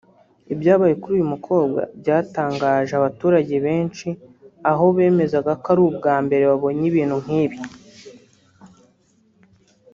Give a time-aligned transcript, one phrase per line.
[0.53, 4.07] Ibyabaye kuri uyu mukobwa byatangaje abaturage benshi
[4.71, 7.57] aho bemezaga ko ari ubwa mbere babonye ibintu nk’ibi